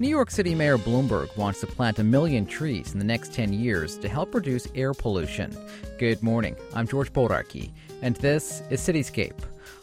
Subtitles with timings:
[0.00, 3.52] New York City Mayor Bloomberg wants to plant a million trees in the next 10
[3.52, 5.54] years to help reduce air pollution.
[5.98, 6.56] Good morning.
[6.74, 7.70] I'm George Bodarky,
[8.00, 9.36] and this is Cityscape.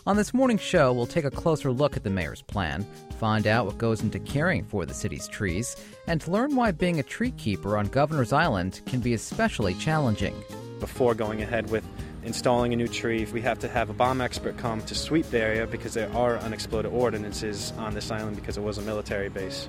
[0.08, 2.84] On this morning's show, we'll take a closer look at the mayor's plan,
[3.20, 5.76] find out what goes into caring for the city's trees,
[6.08, 10.34] and learn why being a tree keeper on Governor's Island can be especially challenging.
[10.80, 11.86] Before going ahead with
[12.24, 15.40] installing a new tree, we have to have a bomb expert come to sweep the
[15.40, 19.68] area because there are unexploded ordinances on this island because it was a military base.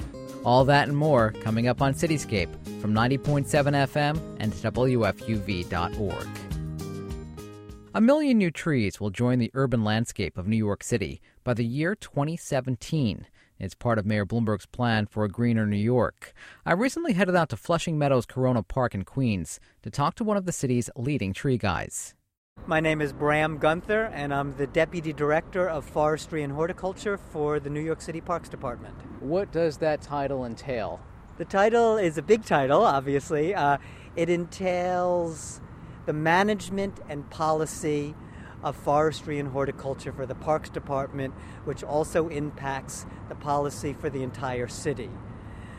[0.48, 2.48] All that and more coming up on Cityscape
[2.80, 6.28] from 90.7 FM and WFUV.org.
[7.94, 11.66] A million new trees will join the urban landscape of New York City by the
[11.66, 13.26] year 2017.
[13.58, 16.32] It's part of Mayor Bloomberg's plan for a greener New York.
[16.64, 20.38] I recently headed out to Flushing Meadows Corona Park in Queens to talk to one
[20.38, 22.14] of the city's leading tree guys.
[22.66, 27.58] My name is Bram Gunther, and I'm the Deputy Director of Forestry and Horticulture for
[27.58, 28.94] the New York City Parks Department.
[29.20, 31.00] What does that title entail?
[31.38, 33.54] The title is a big title, obviously.
[33.54, 33.78] Uh,
[34.16, 35.60] it entails
[36.06, 38.14] the management and policy
[38.62, 41.32] of forestry and horticulture for the Parks Department,
[41.64, 45.10] which also impacts the policy for the entire city.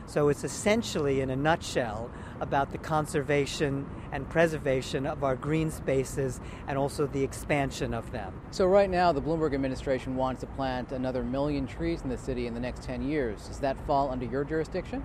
[0.09, 6.41] So it's essentially, in a nutshell, about the conservation and preservation of our green spaces
[6.67, 8.33] and also the expansion of them.
[8.49, 12.47] So, right now, the Bloomberg administration wants to plant another million trees in the city
[12.47, 13.47] in the next 10 years.
[13.47, 15.03] Does that fall under your jurisdiction?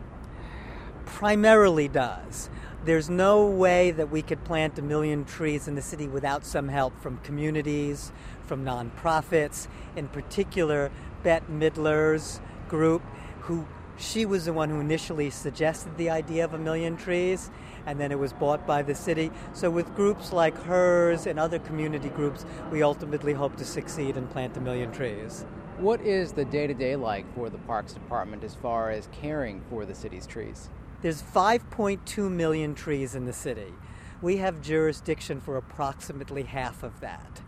[1.04, 2.48] Primarily does.
[2.86, 6.68] There's no way that we could plant a million trees in the city without some
[6.68, 8.10] help from communities,
[8.46, 10.90] from nonprofits, in particular,
[11.22, 13.02] Bette Midler's group,
[13.40, 13.66] who
[13.96, 17.50] she was the one who initially suggested the idea of a million trees,
[17.86, 19.30] and then it was bought by the city.
[19.52, 24.28] So, with groups like hers and other community groups, we ultimately hope to succeed and
[24.30, 25.44] plant a million trees.
[25.78, 29.62] What is the day to day like for the Parks Department as far as caring
[29.70, 30.70] for the city's trees?
[31.02, 33.74] There's 5.2 million trees in the city.
[34.22, 37.42] We have jurisdiction for approximately half of that.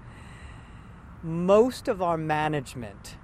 [1.23, 3.17] Most of our management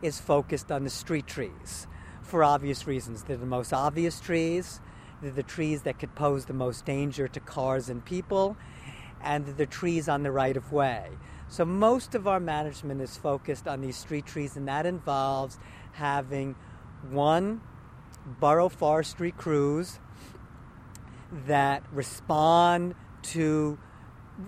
[0.00, 1.88] is focused on the street trees
[2.24, 3.22] for obvious reasons.
[3.22, 4.80] They're the most obvious trees,
[5.22, 8.56] they're the trees that could pose the most danger to cars and people,
[9.22, 11.08] and they're the trees on the right of way.
[11.48, 15.58] So most of our management is focused on these street trees, and that involves
[15.92, 16.56] having
[17.10, 17.60] one
[18.26, 20.00] borough forestry crews
[21.30, 23.78] that respond to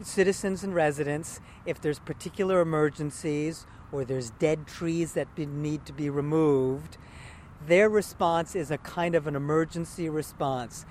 [0.03, 6.11] citizens and residents if there's particular emergencies or there's dead trees that need to be
[6.11, 6.99] removed
[7.65, 10.85] their response is a kind of an emergency response.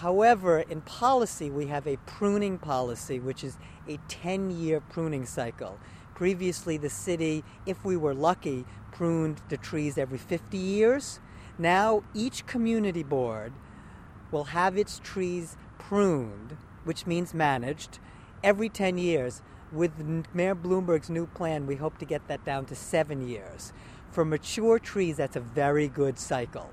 [0.00, 3.56] However, in policy, we have a pruning policy, which is
[3.88, 5.78] a 10 year pruning cycle.
[6.14, 11.20] Previously, the city, if we were lucky, pruned the trees every 50 years.
[11.58, 13.52] Now, each community board
[14.30, 17.98] will have its trees pruned, which means managed,
[18.44, 19.42] every 10 years.
[19.72, 23.72] With Mayor Bloomberg's new plan, we hope to get that down to seven years.
[24.16, 26.70] For mature trees, that's a very good cycle.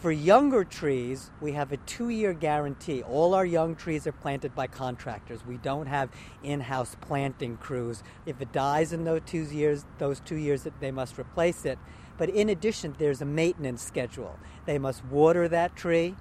[0.00, 3.02] For younger trees, we have a two year guarantee.
[3.02, 5.44] All our young trees are planted by contractors.
[5.44, 6.10] We don't have
[6.44, 8.04] in house planting crews.
[8.24, 11.76] If it dies in those two years, those two years they must replace it.
[12.16, 14.38] But in addition, there's a maintenance schedule.
[14.64, 16.14] They must water that tree,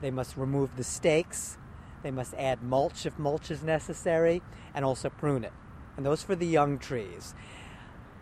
[0.00, 1.58] they must remove the stakes,
[2.02, 4.40] they must add mulch if mulch is necessary,
[4.74, 5.52] and also prune it.
[5.98, 7.34] And those for the young trees.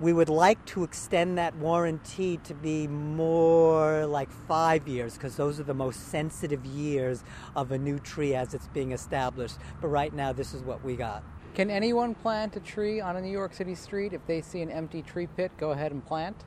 [0.01, 5.61] We would like to extend that warranty to be more like five years because those
[5.61, 7.23] are the most sensitive years
[7.55, 9.59] of a new tree as it's being established.
[9.83, 11.23] But right now, this is what we got.
[11.53, 14.15] Can anyone plant a tree on a New York City street?
[14.15, 16.45] If they see an empty tree pit, go ahead and plant?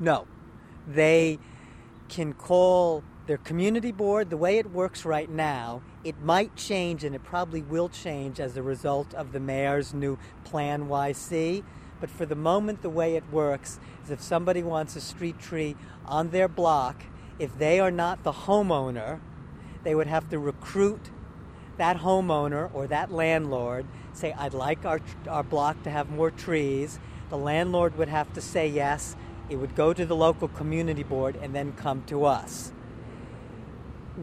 [0.00, 0.26] No.
[0.88, 1.38] They
[2.08, 4.30] can call their community board.
[4.30, 8.56] The way it works right now, it might change and it probably will change as
[8.56, 11.62] a result of the mayor's new PlaNYC
[12.00, 15.76] but for the moment, the way it works is if somebody wants a street tree
[16.06, 17.02] on their block,
[17.38, 19.20] if they are not the homeowner,
[19.84, 21.10] they would have to recruit
[21.76, 26.98] that homeowner or that landlord, say, I'd like our, our block to have more trees.
[27.30, 29.16] The landlord would have to say yes.
[29.48, 32.72] It would go to the local community board and then come to us.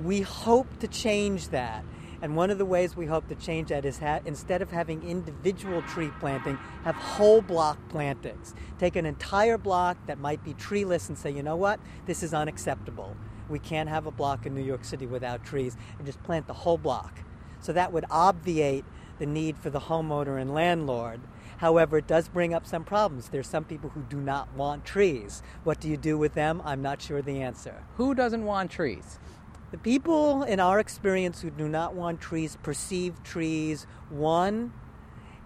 [0.03, 1.83] We hope to change that
[2.21, 5.03] and one of the ways we hope to change that is ha- instead of having
[5.03, 8.55] individual tree planting, have whole block plantings.
[8.79, 12.33] Take an entire block that might be treeless and say, you know what, this is
[12.33, 13.15] unacceptable.
[13.49, 16.53] We can't have a block in New York City without trees, and just plant the
[16.53, 17.19] whole block.
[17.59, 18.85] So that would obviate
[19.19, 21.21] the need for the homeowner and landlord.
[21.57, 23.29] However, it does bring up some problems.
[23.29, 25.41] There's some people who do not want trees.
[25.63, 26.61] What do you do with them?
[26.63, 27.83] I'm not sure the answer.
[27.95, 29.17] Who doesn't want trees?
[29.69, 34.71] The people in our experience who do not want trees perceive trees, one,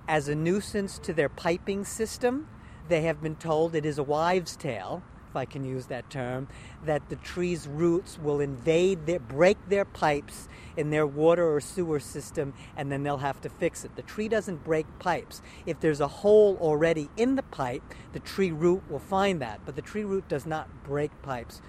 [0.07, 2.47] as a nuisance to their piping system.
[2.87, 6.49] They have been told it is a wives' tale, if I can use that term,
[6.85, 10.47] that the tree's roots will invade their, break their pipes
[10.77, 13.95] in their water or sewer system, and then they'll have to fix it.
[13.95, 15.41] The tree doesn't break pipes.
[15.65, 17.81] If there's a hole already in the pipe,
[18.13, 21.59] the tree root will find that, but the tree root does not break pipes.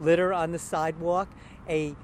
[0.00, 1.28] Litter on the sidewalk,
[1.68, 1.94] a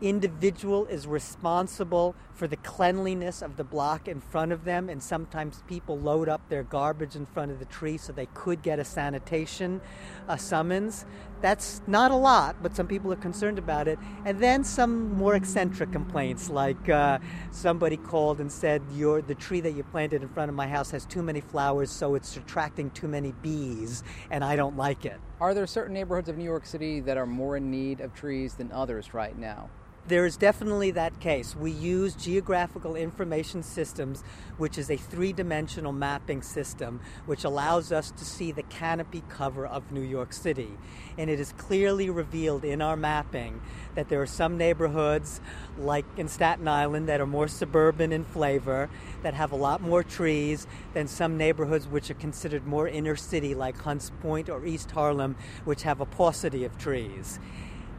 [0.00, 5.62] individual is responsible for the cleanliness of the block in front of them, and sometimes
[5.68, 8.84] people load up their garbage in front of the tree so they could get a
[8.84, 9.78] sanitation
[10.26, 11.04] uh, summons.
[11.42, 13.98] That's not a lot, but some people are concerned about it.
[14.24, 17.18] And then some more eccentric complaints, like uh,
[17.50, 20.90] somebody called and said, Your, The tree that you planted in front of my house
[20.92, 25.20] has too many flowers, so it's attracting too many bees, and I don't like it.
[25.42, 28.54] Are there certain neighborhoods of New York City that are more in need of trees
[28.54, 29.68] than others right now?
[30.10, 31.54] There is definitely that case.
[31.54, 34.24] We use geographical information systems,
[34.58, 39.64] which is a three dimensional mapping system, which allows us to see the canopy cover
[39.64, 40.76] of New York City.
[41.16, 43.60] And it is clearly revealed in our mapping
[43.94, 45.40] that there are some neighborhoods,
[45.78, 48.90] like in Staten Island, that are more suburban in flavor,
[49.22, 53.54] that have a lot more trees than some neighborhoods which are considered more inner city,
[53.54, 57.38] like Hunts Point or East Harlem, which have a paucity of trees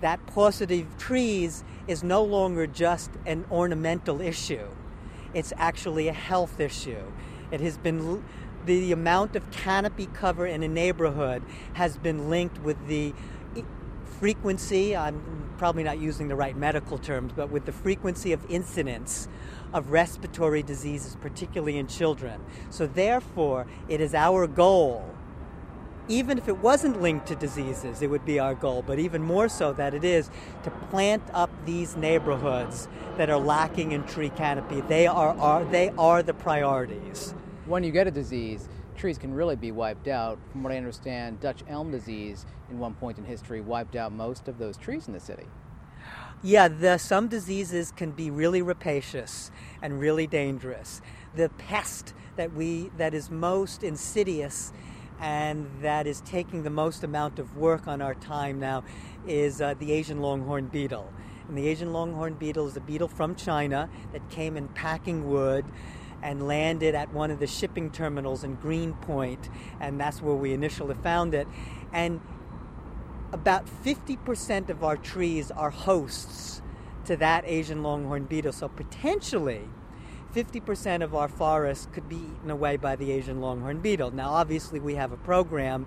[0.01, 4.68] that paucity of trees is no longer just an ornamental issue.
[5.33, 7.12] It's actually a health issue.
[7.51, 8.24] It has been
[8.65, 11.44] the amount of canopy cover in a neighborhood
[11.74, 13.13] has been linked with the
[14.19, 19.27] frequency, I'm probably not using the right medical terms, but with the frequency of incidence
[19.74, 22.39] of respiratory diseases, particularly in children.
[22.69, 25.09] So, therefore, it is our goal
[26.07, 29.48] even if it wasn't linked to diseases, it would be our goal, but even more
[29.48, 30.30] so that it is
[30.63, 32.88] to plant up these neighborhoods
[33.18, 34.81] that are lacking in tree canopy.
[34.81, 37.33] They are, are, they are the priorities.
[37.65, 38.68] When you get a disease,
[38.98, 40.38] trees can really be wiped out.
[40.51, 44.48] From what I understand, Dutch elm disease, in one point in history, wiped out most
[44.48, 45.45] of those trees in the city.
[46.44, 49.51] Yeah, the, some diseases can be really rapacious
[49.81, 51.01] and really dangerous.
[51.36, 54.74] The pest that we that is most insidious
[55.22, 58.84] and that is taking the most amount of work on our time now
[59.28, 61.14] is uh, the Asian longhorn beetle.
[61.48, 65.64] And the Asian longhorn beetle is a beetle from China that came in packing wood
[66.24, 70.96] and landed at one of the shipping terminals in Greenpoint, and that's where we initially
[70.96, 71.48] found it.
[71.94, 72.20] And
[73.32, 76.62] about 50% of our trees are hosts
[77.06, 78.54] to that Asian longhorn beetle.
[78.54, 79.68] So potentially,
[80.33, 84.12] 50% of our forests could be eaten away by the Asian longhorn beetle.
[84.12, 85.86] Now, obviously, we have a program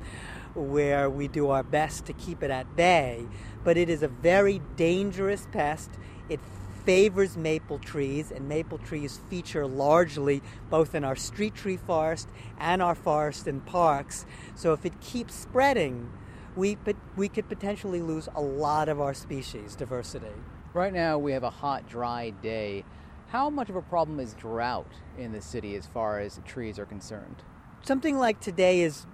[0.54, 3.26] where we do our best to keep it at bay,
[3.64, 5.90] but it is a very dangerous pest.
[6.28, 6.40] It
[6.84, 12.82] favors maple trees, and maple trees feature largely both in our street tree forest and
[12.82, 14.26] our forest and parks.
[14.54, 16.12] So, if it keeps spreading,
[16.56, 16.78] we,
[17.16, 20.26] we could potentially lose a lot of our species diversity.
[20.72, 22.84] Right now, we have a hot, dry day.
[23.28, 26.86] How much of a problem is drought in the city as far as trees are
[26.86, 27.42] concerned?
[27.82, 29.06] Something like today is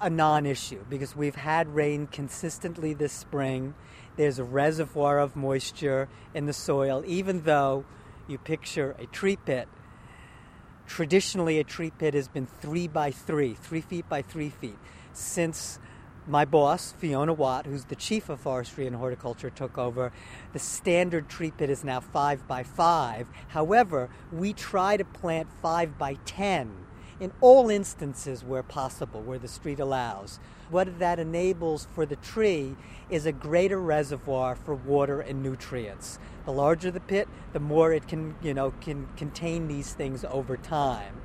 [0.00, 3.74] a non issue because we've had rain consistently this spring.
[4.16, 7.84] There's a reservoir of moisture in the soil, even though
[8.26, 9.68] you picture a tree pit.
[10.86, 14.78] Traditionally, a tree pit has been three by three, three feet by three feet,
[15.12, 15.78] since
[16.28, 20.12] my boss, Fiona Watt, who's the chief of forestry and horticulture, took over.
[20.52, 23.26] The standard tree pit is now five by five.
[23.48, 26.84] However, we try to plant five by ten
[27.18, 30.38] in all instances where possible, where the street allows.
[30.70, 32.76] What that enables for the tree
[33.08, 36.18] is a greater reservoir for water and nutrients.
[36.44, 40.56] The larger the pit, the more it can, you know, can contain these things over
[40.56, 41.22] time.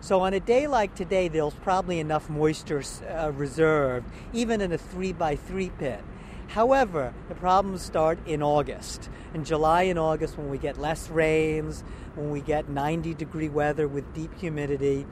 [0.00, 4.78] So on a day like today, there's probably enough moisture uh, reserved, even in a
[4.78, 6.04] 3 by 3 pit.
[6.48, 9.10] However, the problems start in August.
[9.34, 11.82] In July and August, when we get less rains,
[12.14, 15.04] when we get 90 degree weather with deep humidity,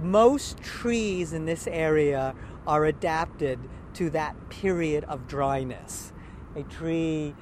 [0.00, 2.34] most trees in this area
[2.66, 3.58] are adapted
[3.94, 6.12] to that period of dryness.
[6.54, 7.34] A tree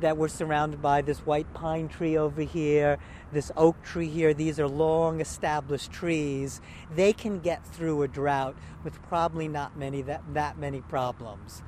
[0.00, 2.98] that we're surrounded by this white pine tree over here,
[3.32, 6.60] this oak tree here, these are long established trees.
[6.94, 11.62] They can get through a drought with probably not many that, that many problems.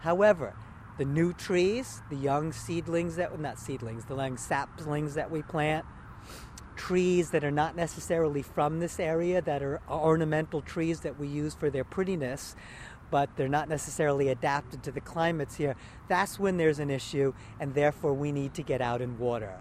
[0.00, 0.54] However,
[0.98, 5.86] the new trees, the young seedlings that not seedlings, the young saplings that we plant,
[6.76, 11.54] trees that are not necessarily from this area, that are ornamental trees that we use
[11.54, 12.56] for their prettiness,
[13.12, 15.76] but they're not necessarily adapted to the climates here,
[16.08, 19.60] that's when there's an issue, and therefore we need to get out and water.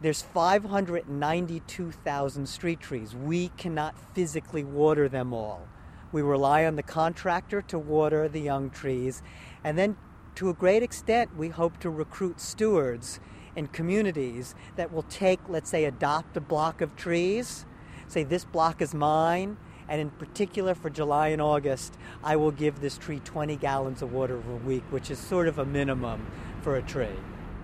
[0.00, 3.16] There's 592,000 street trees.
[3.16, 5.66] We cannot physically water them all.
[6.12, 9.20] We rely on the contractor to water the young trees,
[9.64, 9.96] and then
[10.36, 13.18] to a great extent, we hope to recruit stewards
[13.56, 17.66] in communities that will take, let's say, adopt a block of trees,
[18.06, 19.56] say, this block is mine,
[19.88, 24.12] and in particular for July and August, I will give this tree 20 gallons of
[24.12, 26.26] water a week, which is sort of a minimum
[26.62, 27.16] for a tree.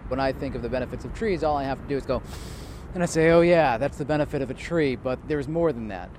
[0.08, 2.22] When I think of the benefits of trees, all I have to do is go,
[2.94, 5.88] and I say, oh, yeah, that's the benefit of a tree, but there's more than
[5.88, 6.10] that.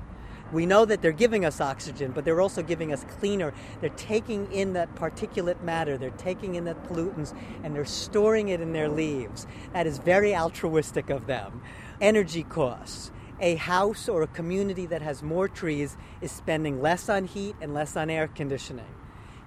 [0.52, 3.54] We know that they're giving us oxygen, but they're also giving us cleaner.
[3.82, 8.62] They're taking in that particulate matter, they're taking in that pollutants, and they're storing it
[8.62, 9.48] in their leaves.
[9.74, 11.62] That is very altruistic of them.
[12.00, 13.12] Energy costs.
[13.40, 17.74] A house or a community that has more trees is spending less on heat and
[17.74, 18.86] less on air conditioning.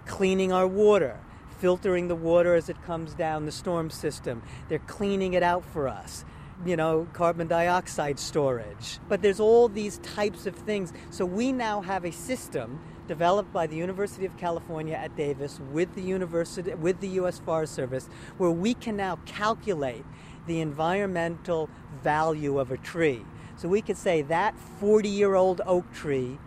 [0.07, 1.19] Cleaning our water,
[1.59, 4.43] filtering the water as it comes down the storm system.
[4.69, 6.25] They're cleaning it out for us
[6.67, 8.99] you know, carbon dioxide storage.
[9.09, 10.93] But there's all these types of things.
[11.11, 15.95] So we now have a system developed by the University of California at Davis with
[15.95, 20.05] the university with the US Forest Service where we can now calculate
[20.47, 21.71] the environmental
[22.03, 23.25] value of a tree.
[23.59, 26.39] So we could say that 40-year-old oak tree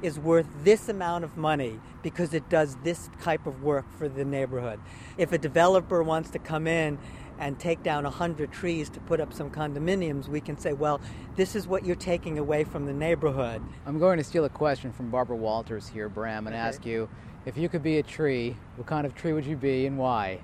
[0.00, 4.24] is worth this amount of money because it does this type of work for the
[4.24, 4.80] neighborhood.
[5.18, 6.98] If a developer wants to come in
[7.38, 11.02] and take down 100 trees to put up some condominiums, we can say, well,
[11.36, 13.62] this is what you're taking away from the neighborhood.
[13.84, 16.62] I'm going to steal a question from Barbara Walters here, Bram, and okay.
[16.62, 17.10] ask you
[17.44, 20.40] if you could be a tree, what kind of tree would you be and why?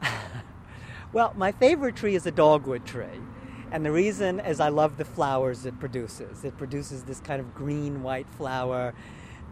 [1.12, 3.20] well, my favorite tree is a dogwood tree.
[3.72, 6.44] And the reason is I love the flowers it produces.
[6.44, 8.94] It produces this kind of green white flower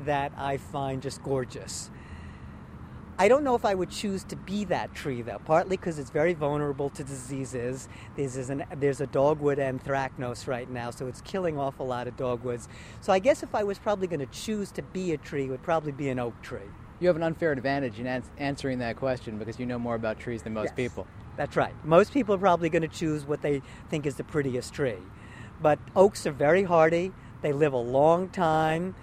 [0.04, 1.90] that I find just gorgeous.
[3.20, 6.10] I don't know if I would choose to be that tree, though, partly because it's
[6.10, 7.88] very vulnerable to diseases.
[8.16, 12.16] There's, an, there's a dogwood anthracnose right now, so it's killing off a lot of
[12.16, 12.68] dogwoods.
[13.00, 15.50] So I guess if I was probably going to choose to be a tree, it
[15.50, 16.60] would probably be an oak tree.
[17.00, 20.20] You have an unfair advantage in ans- answering that question because you know more about
[20.20, 21.06] trees than most yes, people.
[21.38, 21.73] That's right.
[21.87, 24.99] Most people are probably going to choose what they think is the prettiest tree.
[25.62, 28.95] But oaks are very hardy, they live a long time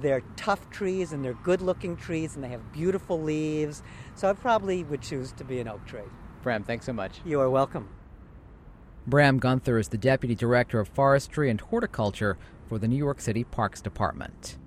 [0.00, 3.82] they're tough trees and they're good looking trees and they have beautiful leaves.
[4.14, 6.00] So I probably would choose to be an oak tree.
[6.42, 7.20] Bram, thanks so much.
[7.24, 7.88] You are welcome.
[9.06, 12.38] Bram Gunther is the Deputy Director of Forestry and Horticulture
[12.68, 14.58] for the New York City Parks Department.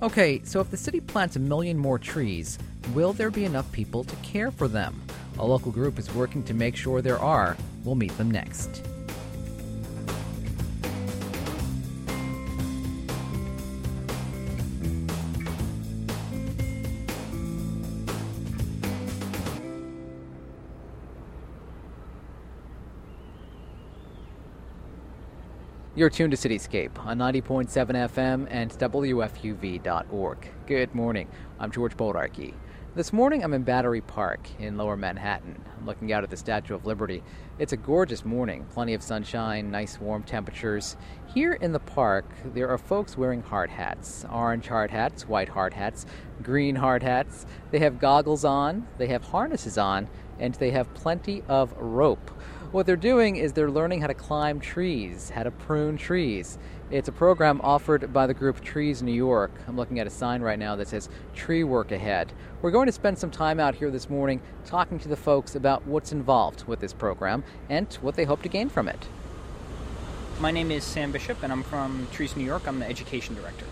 [0.00, 2.58] Okay, so if the city plants a million more trees,
[2.94, 5.00] will there be enough people to care for them?
[5.38, 7.56] A local group is working to make sure there are.
[7.84, 8.82] We'll meet them next.
[25.98, 30.38] You're tuned to Cityscape on 90.7 FM and WFUV.org.
[30.68, 31.28] Good morning.
[31.58, 32.54] I'm George Bodarky.
[32.94, 35.62] This morning I'm in Battery Park in lower Manhattan.
[35.76, 37.22] I'm looking out at the Statue of Liberty.
[37.58, 40.96] It's a gorgeous morning, plenty of sunshine, nice warm temperatures.
[41.32, 45.74] Here in the park, there are folks wearing hard hats orange hard hats, white hard
[45.74, 46.06] hats,
[46.42, 47.44] green hard hats.
[47.70, 52.30] They have goggles on, they have harnesses on, and they have plenty of rope.
[52.70, 56.58] What they're doing is they're learning how to climb trees, how to prune trees.
[56.90, 59.50] It's a program offered by the group Trees New York.
[59.66, 62.30] I'm looking at a sign right now that says Tree Work Ahead.
[62.60, 65.86] We're going to spend some time out here this morning talking to the folks about
[65.86, 69.08] what's involved with this program and what they hope to gain from it.
[70.38, 72.68] My name is Sam Bishop, and I'm from Trees New York.
[72.68, 73.64] I'm the education director.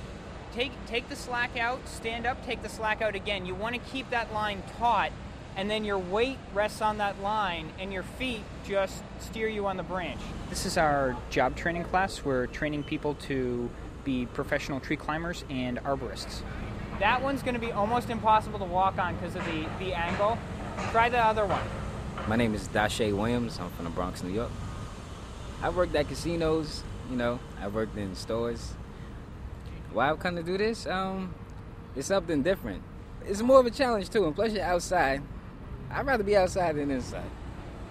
[0.54, 3.44] Take, take the slack out, stand up, take the slack out again.
[3.44, 5.12] You want to keep that line taut
[5.56, 9.78] and then your weight rests on that line and your feet just steer you on
[9.78, 10.20] the branch.
[10.50, 12.22] This is our job training class.
[12.22, 13.70] We're training people to
[14.04, 16.42] be professional tree climbers and arborists.
[17.00, 20.38] That one's going to be almost impossible to walk on because of the, the angle.
[20.90, 21.62] Try the other one.
[22.28, 23.58] My name is Dashay Williams.
[23.58, 24.50] I'm from the Bronx, New York.
[25.62, 28.72] I worked at casinos, you know, I worked in stores.
[29.92, 30.86] Why I've come to do this?
[30.86, 31.34] Um,
[31.94, 32.82] it's something different.
[33.24, 35.22] It's more of a challenge too, and plus you're outside.
[35.90, 37.30] I'd rather be outside than inside.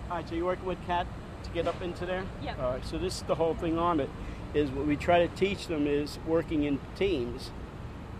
[0.10, 1.08] All right, so you're working with Cat
[1.44, 2.24] to get up into there?
[2.42, 2.56] Yeah.
[2.60, 4.10] All right, so this is the whole thing on it,
[4.54, 7.52] is what we try to teach them is working in teams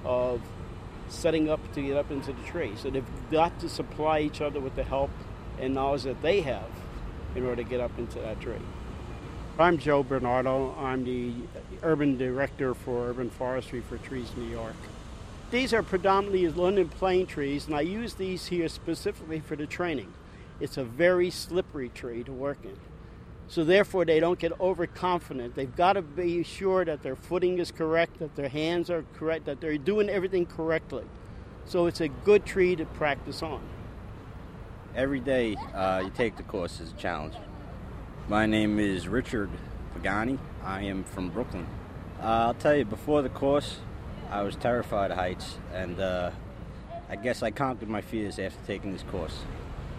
[0.04, 0.42] of
[1.08, 2.74] setting up to get up into the tree.
[2.78, 5.12] So they've got to supply each other with the help
[5.60, 6.70] and knowledge that they have
[7.36, 8.56] in order to get up into that tree.
[9.58, 10.76] I'm Joe Bernardo.
[10.78, 11.34] I'm the
[11.84, 14.76] urban director for urban forestry for Trees New York.
[15.52, 20.12] These are predominantly London plane trees, and I use these here specifically for the training.
[20.60, 22.78] It's a very slippery tree to work in.
[23.48, 25.54] So therefore, they don't get overconfident.
[25.54, 29.46] They've got to be sure that their footing is correct, that their hands are correct,
[29.46, 31.04] that they're doing everything correctly.
[31.66, 33.62] So it's a good tree to practice on.
[34.96, 37.36] Every day uh, you take the course is a challenge.
[38.28, 39.52] My name is Richard
[39.94, 40.40] Pagani.
[40.64, 41.68] I am from Brooklyn.
[42.20, 43.78] Uh, I'll tell you, before the course,
[44.30, 46.32] I was terrified of heights, and uh,
[47.10, 49.38] I guess I conquered my fears after taking this course.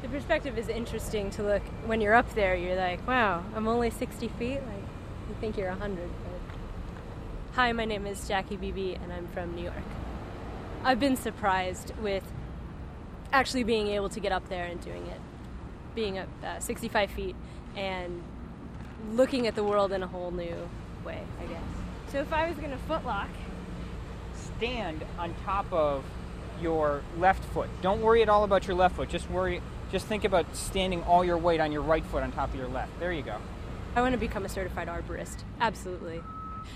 [0.02, 1.62] The perspective is interesting to look.
[1.86, 4.56] When you're up there, you're like, wow, I'm only 60 feet.
[4.56, 4.84] Like,
[5.28, 5.96] you think you're 100.
[5.98, 6.56] But...
[7.54, 9.76] Hi, my name is Jackie Beebe, and I'm from New York.
[10.84, 12.24] I've been surprised with
[13.32, 15.20] actually being able to get up there and doing it,
[15.94, 17.36] being up uh, 65 feet
[17.76, 18.22] and
[19.12, 20.68] looking at the world in a whole new
[21.04, 21.62] way, I guess.
[22.12, 23.28] So if I was going to footlock,
[24.36, 26.04] stand on top of
[26.60, 27.68] your left foot.
[27.82, 29.08] Don't worry at all about your left foot.
[29.08, 29.60] Just worry
[29.92, 32.68] just think about standing all your weight on your right foot on top of your
[32.68, 32.98] left.
[32.98, 33.36] There you go.
[33.94, 35.44] I want to become a certified arborist.
[35.60, 36.22] Absolutely.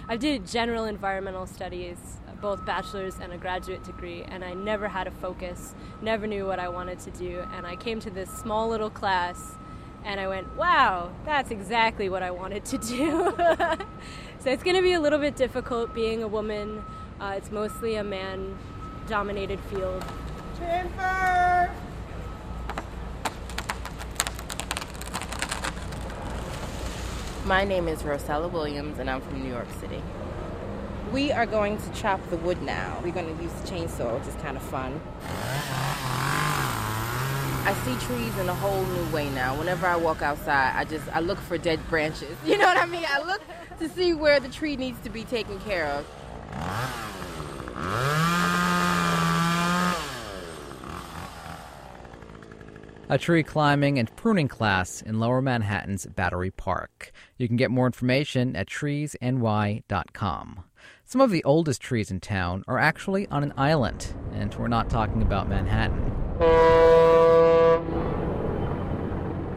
[0.09, 1.99] I did general environmental studies,
[2.40, 6.61] both bachelor's and a graduate degree, and I never had a focus, never knew what
[6.61, 7.45] I wanted to do.
[7.52, 9.57] And I came to this small little class
[10.05, 13.35] and I went, wow, that's exactly what I wanted to do.
[14.38, 16.83] so it's going to be a little bit difficult being a woman.
[17.20, 18.56] Uh, it's mostly a man
[19.06, 20.02] dominated field.
[20.58, 21.70] Timber!
[27.44, 30.02] My name is Rosella Williams, and I'm from New York City.
[31.12, 32.98] We are going to chop the wood now.
[33.04, 34.98] We're going to use the chainsaw, which is kind of fun.
[37.66, 39.58] I see trees in a whole new way now.
[39.58, 42.34] Whenever I walk outside, I just I look for dead branches.
[42.46, 43.04] You know what I mean?
[43.06, 43.42] I look
[43.78, 46.06] to see where the tree needs to be taken care of.
[53.12, 57.11] A tree climbing and pruning class in Lower Manhattan's Battery Park.
[57.38, 60.64] You can get more information at treesny.com.
[61.05, 64.88] Some of the oldest trees in town are actually on an island, and we're not
[64.88, 66.12] talking about Manhattan.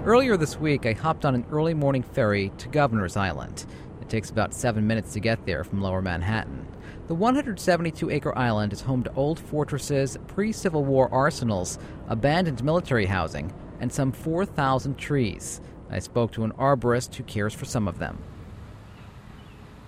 [0.04, 3.67] Earlier this week, I hopped on an early morning ferry to Governor's Island.
[4.02, 6.73] It takes about seven minutes to get there from lower Manhattan.
[7.08, 13.08] The 172 acre island is home to old fortresses, pre Civil War arsenals, abandoned military
[13.08, 15.60] housing, and some 4,000 trees.
[15.89, 18.20] I spoke to an arborist who cares for some of them.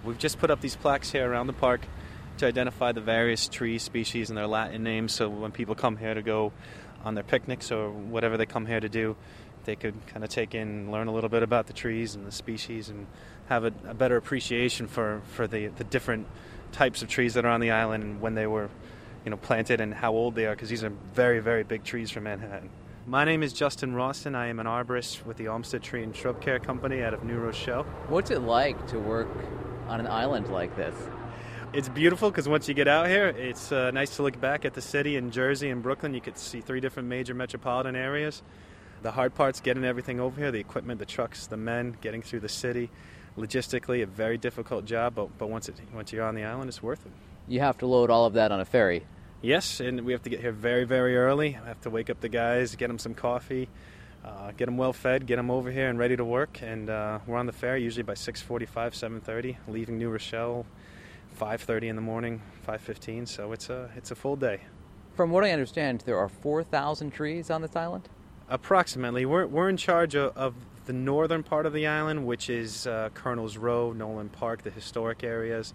[0.03, 1.85] We've just put up these plaques here around the park
[2.39, 6.13] to identify the various tree species and their Latin names so when people come here
[6.13, 6.51] to go
[7.05, 9.15] on their picnics or whatever they come here to do,
[9.63, 12.31] they could kind of take in, learn a little bit about the trees and the
[12.31, 13.07] species, and
[13.47, 16.27] have a, a better appreciation for, for the, the different
[16.71, 18.69] types of trees that are on the island and when they were
[19.23, 22.11] you know, planted and how old they are, because these are very, very big trees
[22.11, 22.69] for Manhattan.
[23.07, 24.35] My name is Justin Rawson.
[24.35, 27.37] I am an arborist with the Olmsted Tree and Shrub Care Company out of New
[27.37, 27.83] Rochelle.
[28.07, 29.27] What's it like to work
[29.87, 30.95] on an island like this?
[31.73, 34.73] It's beautiful because once you get out here, it's uh, nice to look back at
[34.73, 36.13] the city in Jersey and Brooklyn.
[36.13, 38.41] You could see three different major metropolitan areas.
[39.01, 42.39] The hard part's getting everything over here the equipment, the trucks, the men, getting through
[42.39, 42.89] the city.
[43.37, 46.81] Logistically, a very difficult job, but, but once, it, once you're on the island, it's
[46.81, 47.11] worth it.
[47.47, 49.05] You have to load all of that on a ferry.
[49.41, 51.57] Yes, and we have to get here very, very early.
[51.63, 53.69] I have to wake up the guys, get them some coffee,
[54.23, 56.59] uh, get them well fed, get them over here and ready to work.
[56.63, 58.67] And uh, we're on the ferry usually by 6:45,
[59.21, 60.65] 7:30, leaving New Rochelle
[61.39, 63.27] 5:30 in the morning, 5:15.
[63.27, 64.61] So it's a it's a full day.
[65.13, 68.09] From what I understand, there are 4,000 trees on this island.
[68.47, 70.53] Approximately, we're we're in charge of, of
[70.85, 75.23] the northern part of the island, which is uh, Colonel's Row, Nolan Park, the historic
[75.23, 75.73] areas.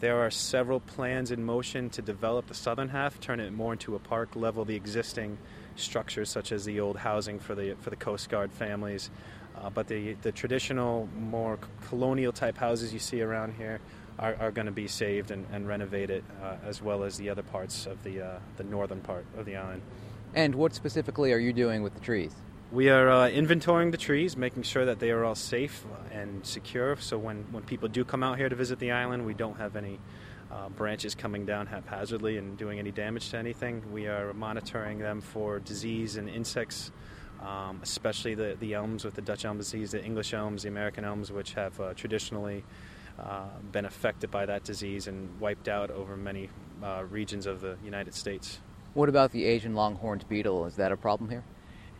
[0.00, 3.94] There are several plans in motion to develop the southern half, turn it more into
[3.94, 5.38] a park, level the existing
[5.76, 9.08] structures such as the old housing for the for the Coast Guard families.
[9.56, 13.80] Uh, but the the traditional, more colonial type houses you see around here
[14.18, 17.42] are, are going to be saved and, and renovated, uh, as well as the other
[17.42, 19.80] parts of the uh, the northern part of the island.
[20.34, 22.32] And what specifically are you doing with the trees?
[22.72, 26.96] We are uh, inventorying the trees, making sure that they are all safe and secure.
[26.96, 29.74] So when, when people do come out here to visit the island, we don't have
[29.74, 29.98] any
[30.52, 33.82] uh, branches coming down haphazardly and doing any damage to anything.
[33.92, 36.92] We are monitoring them for disease and insects,
[37.42, 41.04] um, especially the, the elms with the Dutch elm disease, the English elms, the American
[41.04, 42.62] elms, which have uh, traditionally
[43.18, 46.48] uh, been affected by that disease and wiped out over many
[46.84, 48.60] uh, regions of the United States.
[48.92, 50.66] What about the Asian longhorned beetle?
[50.66, 51.44] Is that a problem here?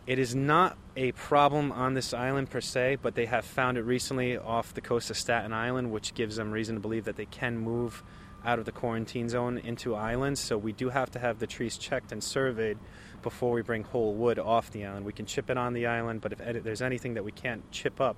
[0.09, 3.83] It is not a problem on this island per se, but they have found it
[3.83, 7.27] recently off the coast of Staten Island, which gives them reason to believe that they
[7.27, 8.03] can move
[8.45, 10.41] out of the quarantine zone into islands.
[10.41, 12.77] So we do have to have the trees checked and surveyed
[13.23, 15.07] before we bring whole wood off the island.
[15.07, 18.01] We can chip it on the island, but if there's anything that we can't chip
[18.01, 18.17] up,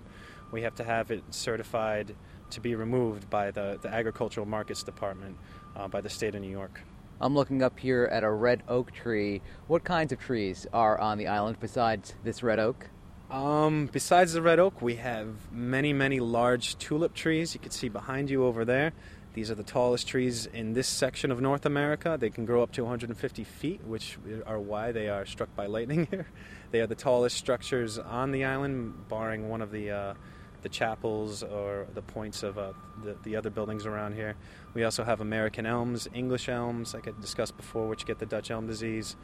[0.50, 2.14] we have to have it certified
[2.50, 5.36] to be removed by the, the Agricultural Markets Department
[5.76, 6.80] uh, by the state of New York.
[7.22, 9.42] I'm looking up here at a red oak tree.
[9.68, 12.90] What kinds of trees are on the island besides this red oak?
[13.30, 17.54] Um, besides the red oak, we have many, many large tulip trees.
[17.54, 18.92] You can see behind you over there.
[19.34, 22.18] These are the tallest trees in this section of North America.
[22.20, 26.08] They can grow up to 150 feet, which are why they are struck by lightning
[26.10, 26.26] here.
[26.72, 30.14] They are the tallest structures on the island, barring one of the uh,
[30.62, 32.72] the chapels or the points of uh,
[33.02, 34.34] the, the other buildings around here.
[34.74, 38.50] We also have American elms, English elms, like I discussed before, which get the Dutch
[38.50, 39.16] elm disease.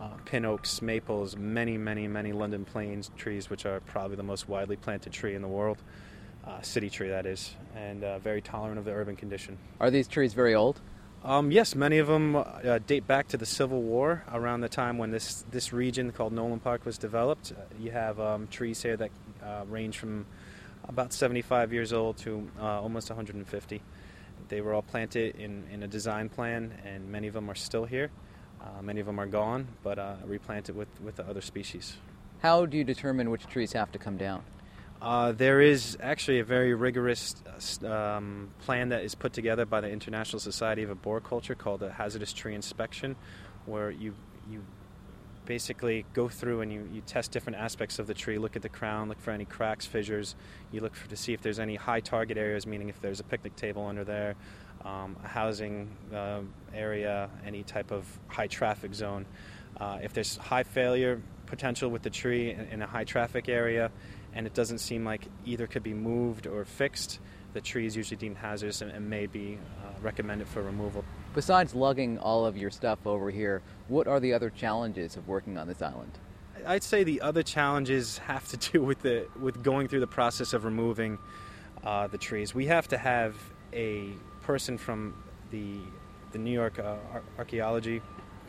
[0.00, 4.46] Uh, pin oaks, maples, many, many, many London planes trees, which are probably the most
[4.46, 5.78] widely planted tree in the world.
[6.46, 9.58] Uh, city tree, that is, and uh, very tolerant of the urban condition.
[9.80, 10.80] Are these trees very old?
[11.24, 14.96] Um, yes, many of them uh, date back to the Civil War, around the time
[14.96, 17.52] when this, this region called Nolan Park was developed.
[17.52, 19.10] Uh, you have um, trees here that
[19.42, 20.26] uh, range from
[20.88, 23.82] about 75 years old to uh, almost 150.
[24.48, 27.84] They were all planted in, in a design plan, and many of them are still
[27.84, 28.10] here.
[28.60, 31.96] Uh, many of them are gone, but uh, replanted with, with the other species.
[32.40, 34.44] How do you determine which trees have to come down?
[35.00, 37.34] Uh, there is actually a very rigorous
[37.82, 41.92] uh, um, plan that is put together by the International Society of Arboriculture called the
[41.92, 43.16] Hazardous Tree Inspection,
[43.66, 44.14] where you
[44.50, 44.62] you
[45.46, 48.68] basically go through and you, you test different aspects of the tree, look at the
[48.68, 50.34] crown, look for any cracks, fissures.
[50.72, 53.24] You look for, to see if there's any high target areas, meaning if there's a
[53.24, 54.34] picnic table under there,
[54.84, 56.40] um, a housing uh,
[56.74, 59.24] area, any type of high traffic zone.
[59.80, 63.90] Uh, if there's high failure potential with the tree in, in a high traffic area
[64.34, 67.20] and it doesn't seem like either could be moved or fixed,
[67.54, 71.04] the tree is usually deemed hazardous and, and may be uh, recommended for removal.
[71.36, 75.58] Besides lugging all of your stuff over here, what are the other challenges of working
[75.58, 76.12] on this island?
[76.66, 80.54] I'd say the other challenges have to do with the with going through the process
[80.54, 81.18] of removing
[81.84, 82.54] uh, the trees.
[82.54, 83.36] We have to have
[83.74, 84.12] a
[84.44, 85.76] person from the
[86.32, 86.96] the New York uh,
[87.36, 88.00] archaeology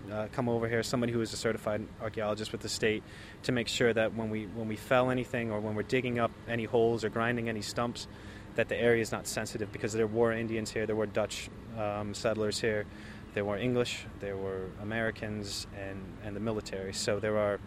[0.09, 3.03] uh, come over here, somebody who is a certified archaeologist with the state,
[3.43, 6.31] to make sure that when we when we fell anything or when we're digging up
[6.47, 8.07] any holes or grinding any stumps,
[8.57, 12.13] that the area is not sensitive because there were Indians here, there were Dutch um,
[12.13, 12.85] settlers here,
[13.35, 16.91] there were English, there were Americans, and, and the military.
[16.91, 17.59] So there are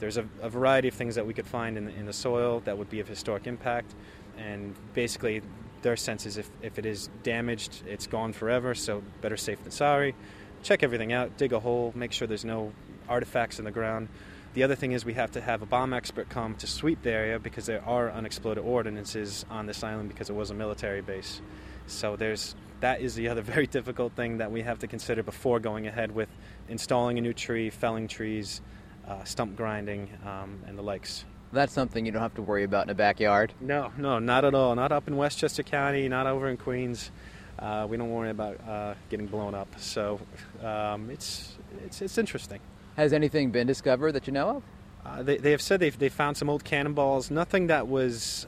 [0.00, 2.60] there's a, a variety of things that we could find in the, in the soil
[2.64, 3.94] that would be of historic impact,
[4.36, 5.42] and basically
[5.82, 8.74] their sense is if, if it is damaged, it's gone forever.
[8.74, 10.16] So better safe than sorry.
[10.64, 12.72] Check everything out, dig a hole, make sure there's no
[13.08, 14.08] artifacts in the ground.
[14.54, 17.10] The other thing is we have to have a bomb expert come to sweep the
[17.10, 21.40] area because there are unexploded ordinances on this island because it was a military base.
[21.86, 25.58] So there's that is the other very difficult thing that we have to consider before
[25.58, 26.28] going ahead with
[26.68, 28.60] installing a new tree, felling trees,
[29.08, 31.24] uh, stump grinding, um, and the likes.
[31.52, 33.52] That's something you don't have to worry about in a backyard.
[33.60, 34.74] No, no, not at all.
[34.74, 37.10] Not up in Westchester County, not over in Queens.
[37.58, 39.68] Uh, we don't worry about uh, getting blown up.
[39.78, 40.20] So
[40.62, 42.60] um, it's, it's, it's interesting.
[42.96, 44.62] Has anything been discovered that you know of?
[45.04, 47.30] Uh, they, they have said they've they found some old cannonballs.
[47.30, 48.46] Nothing that was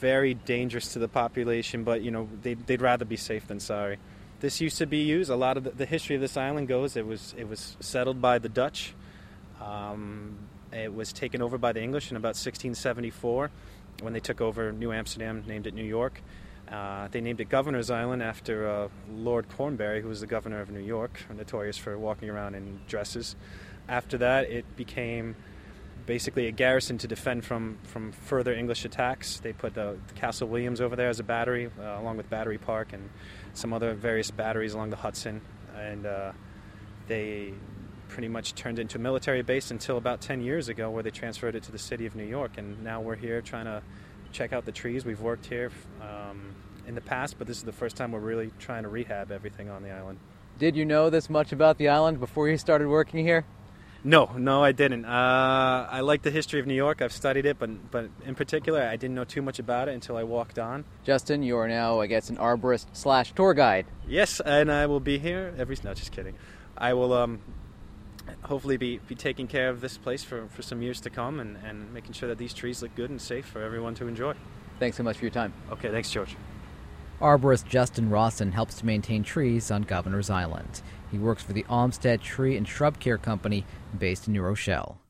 [0.00, 3.98] very dangerous to the population, but you know they'd, they'd rather be safe than sorry.
[4.40, 5.30] This used to be used.
[5.30, 8.20] A lot of the, the history of this island goes it was it was settled
[8.20, 8.94] by the Dutch.
[9.60, 10.38] Um,
[10.72, 13.50] it was taken over by the English in about 1674
[14.02, 16.22] when they took over New Amsterdam, named it New York.
[16.70, 20.70] Uh, they named it Governor's Island after uh, Lord Cornbury, who was the governor of
[20.70, 23.36] New York, notorious for walking around in dresses.
[23.88, 25.34] After that, it became
[26.04, 29.40] basically a garrison to defend from, from further English attacks.
[29.40, 32.58] They put the, the Castle Williams over there as a battery, uh, along with Battery
[32.58, 33.10] Park and
[33.52, 35.42] some other various batteries along the Hudson.
[35.76, 36.32] And uh,
[37.08, 37.52] they
[38.08, 41.54] pretty much turned into a military base until about 10 years ago, where they transferred
[41.54, 42.52] it to the city of New York.
[42.56, 43.82] And now we're here trying to
[44.32, 45.04] check out the trees.
[45.04, 45.70] We've worked here
[46.00, 46.54] um,
[46.86, 49.68] in the past, but this is the first time we're really trying to rehab everything
[49.68, 50.18] on the island.
[50.58, 53.44] Did you know this much about the island before you started working here?
[54.04, 55.04] No, no, I didn't.
[55.04, 57.02] Uh, I like the history of New York.
[57.02, 60.16] I've studied it, but but in particular, I didn't know too much about it until
[60.16, 60.84] I walked on.
[61.04, 63.86] Justin, you are now, I guess, an arborist slash tour guide.
[64.06, 65.76] Yes, and I will be here every.
[65.82, 66.34] No, just kidding.
[66.76, 67.40] I will um,
[68.42, 71.56] hopefully be, be taking care of this place for, for some years to come and,
[71.64, 74.34] and making sure that these trees look good and safe for everyone to enjoy.
[74.78, 75.52] Thanks so much for your time.
[75.72, 76.36] Okay, thanks, George.
[77.20, 80.82] Arborist Justin Rawson helps to maintain trees on Governor's Island.
[81.10, 83.64] He works for the Olmsted Tree and Shrub Care Company
[83.98, 85.00] based in New Rochelle.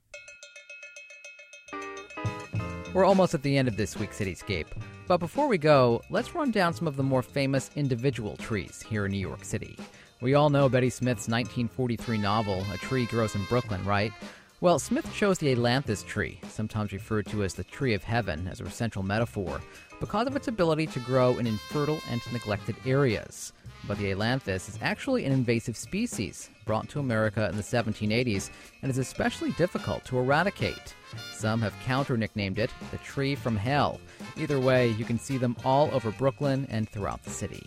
[2.95, 4.67] We're almost at the end of this week's Cityscape.
[5.07, 9.07] But before we go, let's run down some of the more famous individual trees here
[9.07, 9.77] in New York City.
[10.21, 14.13] We all know Betty Smith's 1943 novel, A Tree Grows in Brooklyn, right?
[14.61, 18.59] Well, Smith chose the ailanthus tree, sometimes referred to as the tree of heaven, as
[18.59, 19.61] her central metaphor,
[20.01, 23.53] because of its ability to grow in infertile and neglected areas.
[23.87, 28.51] But the ailanthus is actually an invasive species brought to America in the 1780s
[28.83, 30.93] and is especially difficult to eradicate.
[31.33, 34.01] Some have counter nicknamed it the tree from hell.
[34.37, 37.63] Either way, you can see them all over Brooklyn and throughout the city.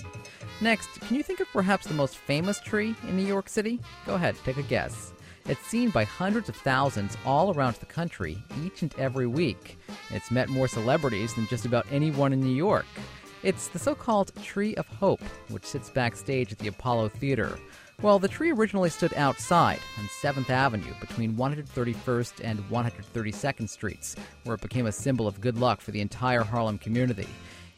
[0.60, 3.80] Next, can you think of perhaps the most famous tree in New York City?
[4.06, 5.14] Go ahead, take a guess.
[5.46, 9.78] It's seen by hundreds of thousands all around the country each and every week.
[10.12, 12.86] It's met more celebrities than just about anyone in New York.
[13.44, 17.58] It's the so called Tree of Hope, which sits backstage at the Apollo Theater.
[18.02, 24.56] Well, the tree originally stood outside on 7th Avenue between 131st and 132nd Streets, where
[24.56, 27.28] it became a symbol of good luck for the entire Harlem community.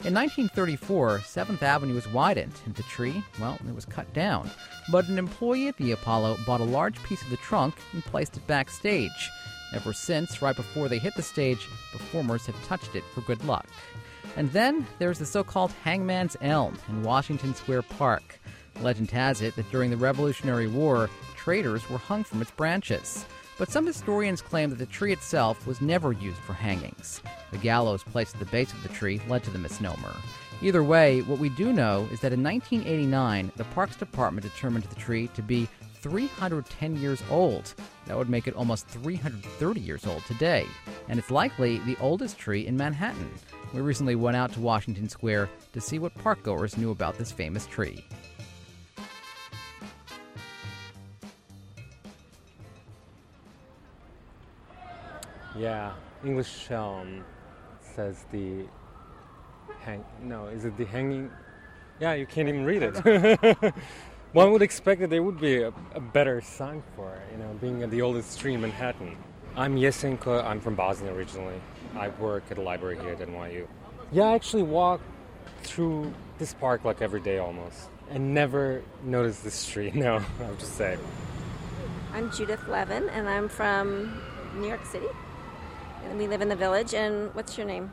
[0.06, 4.50] In 1934, 7th Avenue was widened, and the tree, well, it was cut down.
[4.92, 8.36] But an employee at the Apollo bought a large piece of the trunk and placed
[8.36, 9.32] it backstage.
[9.74, 13.66] Ever since, right before they hit the stage, performers have touched it for good luck.
[14.36, 18.42] And then there's the so called Hangman's Elm in Washington Square Park.
[18.82, 23.26] Legend has it that during the Revolutionary War, traitors were hung from its branches.
[23.58, 27.22] But some historians claim that the tree itself was never used for hangings.
[27.52, 30.16] The gallows placed at the base of the tree led to the misnomer.
[30.62, 34.96] Either way, what we do know is that in 1989, the Parks Department determined the
[34.96, 35.68] tree to be
[36.02, 37.74] 310 years old.
[38.08, 40.66] That would make it almost 330 years old today.
[41.08, 43.32] And it's likely the oldest tree in Manhattan.
[43.74, 47.66] We recently went out to Washington Square to see what parkgoers knew about this famous
[47.66, 48.06] tree.
[55.56, 55.94] Yeah,
[56.26, 57.24] English um,
[57.96, 58.66] says the
[59.82, 60.04] hang.
[60.22, 61.30] No, is it the hanging?
[62.00, 63.74] Yeah, you can't even read it.
[64.34, 67.54] One would expect that there would be a, a, better sign for it, you know,
[67.62, 69.16] being the oldest tree in Manhattan.
[69.56, 70.44] I'm Yesenko.
[70.44, 71.62] I'm from Bosnia originally.
[71.96, 73.68] I work at a library here at NYU.
[74.12, 75.02] Yeah, I actually walk
[75.62, 79.92] through this park like every day almost, and never notice this tree.
[79.96, 80.98] No, I would just say.
[82.12, 84.20] I'm Judith Levin, and I'm from
[84.56, 85.08] New York City.
[86.10, 86.94] And we live in the village.
[86.94, 87.92] And what's your name?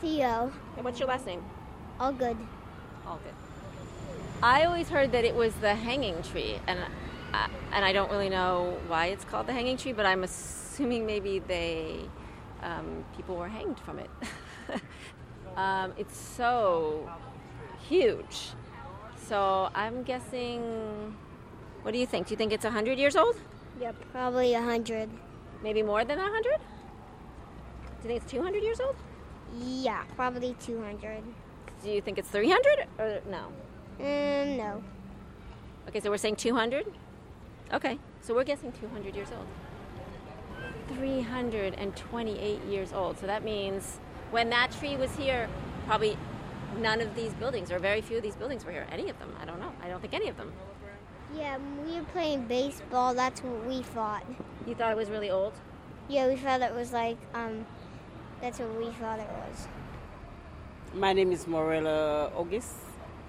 [0.00, 0.52] Theo.
[0.76, 1.42] And what's your last name?
[2.00, 2.36] All good.
[3.06, 3.34] All good.
[4.42, 6.78] I always heard that it was the hanging tree, and
[7.32, 11.06] I, and I don't really know why it's called the hanging tree, but I'm assuming
[11.06, 12.00] maybe they
[12.62, 14.10] um, people were hanged from it.
[15.56, 17.08] um, it's so
[17.88, 18.50] huge.
[19.28, 21.16] So I'm guessing.
[21.82, 22.26] What do you think?
[22.26, 23.36] Do you think it's 100 years old?
[23.80, 25.10] Yeah, probably 100.
[25.62, 26.58] Maybe more than 100?
[28.04, 28.96] Do you think it's 200 years old?
[29.58, 31.22] Yeah, probably 200.
[31.82, 33.46] Do you think it's 300 or no?
[33.98, 34.84] Um, no.
[35.88, 36.84] Okay, so we're saying 200?
[37.72, 39.46] Okay, so we're guessing 200 years old.
[40.98, 43.18] 328 years old.
[43.18, 44.00] So that means
[44.32, 45.48] when that tree was here,
[45.86, 46.18] probably
[46.78, 48.86] none of these buildings, or very few of these buildings were here.
[48.92, 49.34] Any of them.
[49.40, 49.72] I don't know.
[49.82, 50.52] I don't think any of them.
[51.34, 53.14] Yeah, we were playing baseball.
[53.14, 54.26] That's what we thought.
[54.66, 55.54] You thought it was really old?
[56.06, 57.64] Yeah, we thought it was like, um,
[58.40, 59.68] that's what we thought it was.
[60.94, 62.74] My name is Morella August.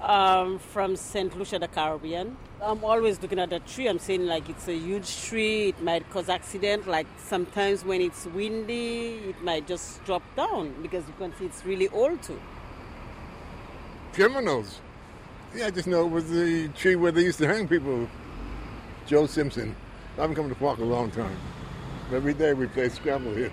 [0.02, 1.36] I'm from St.
[1.38, 2.38] Lucia, the Caribbean.
[2.62, 3.88] I'm always looking at the tree.
[3.88, 5.70] I'm saying like it's a huge tree.
[5.70, 6.88] It might cause accident.
[6.88, 11.66] Like sometimes when it's windy, it might just drop down because you can see it's
[11.66, 12.40] really old too.
[14.14, 14.80] Criminals.
[15.56, 18.08] Yeah, I just know it was the tree where they used to hang people.
[19.08, 19.76] Joe Simpson.
[20.18, 21.38] I've been coming to park a long time.
[22.14, 23.52] Every day we play Scrabble here.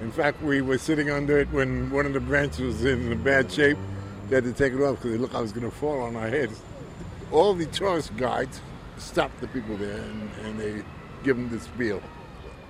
[0.00, 3.50] In fact, we were sitting under it when one of the branches was in bad
[3.50, 3.76] shape.
[4.28, 6.00] They had to take it off because they looked like it was going to fall
[6.02, 6.60] on our heads.
[7.32, 8.60] All the tourist guides
[8.96, 10.82] stopped the people there and, and they
[11.24, 12.00] give them this spiel.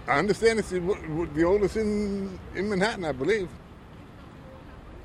[0.06, 3.48] I understand it's the oldest in, in Manhattan, I believe.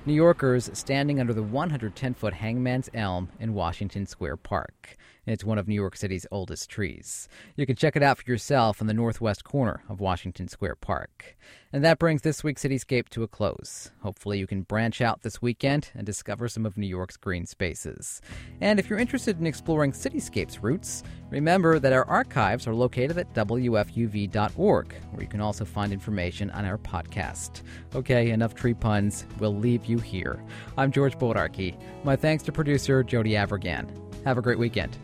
[0.05, 4.97] New Yorkers standing under the 110 foot Hangman's Elm in Washington Square Park.
[5.25, 7.29] It's one of New York City's oldest trees.
[7.55, 11.37] You can check it out for yourself in the northwest corner of Washington Square Park.
[11.71, 13.91] And that brings this week's Cityscape to a close.
[14.01, 18.21] Hopefully, you can branch out this weekend and discover some of New York's green spaces.
[18.59, 23.33] And if you're interested in exploring Cityscape's roots, remember that our archives are located at
[23.33, 27.61] WFUV.org, where you can also find information on our podcast.
[27.95, 29.25] Okay, enough tree puns.
[29.39, 30.43] We'll leave you here.
[30.77, 31.77] I'm George Bodarky.
[32.03, 33.89] My thanks to producer Jody Avirgan.
[34.25, 34.97] Have a great weekend.